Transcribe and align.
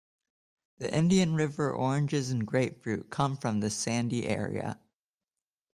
The 0.79 0.91
Indian 0.91 1.35
River 1.35 1.71
oranges 1.71 2.31
and 2.31 2.43
grapefruit 2.47 3.11
come 3.11 3.37
from 3.37 3.59
this 3.59 3.75
sandy 3.75 4.25
area. 4.25 4.79